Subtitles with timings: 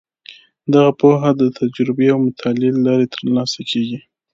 [0.73, 3.99] دغه پوهه د تجربې او مطالعې له لارې ترلاسه کیږي.